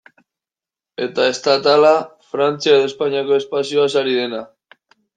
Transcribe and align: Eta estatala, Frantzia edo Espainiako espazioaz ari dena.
Eta 1.07 1.25
estatala, 1.33 1.93
Frantzia 2.33 2.81
edo 2.81 2.91
Espainiako 2.91 3.39
espazioaz 3.41 3.89
ari 4.05 4.21
dena. 4.23 4.45